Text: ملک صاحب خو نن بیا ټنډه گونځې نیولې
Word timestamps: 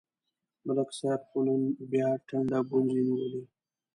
ملک 0.65 0.89
صاحب 0.99 1.21
خو 1.29 1.39
نن 1.45 1.61
بیا 1.89 2.07
ټنډه 2.27 2.59
گونځې 2.69 3.01
نیولې 3.07 3.41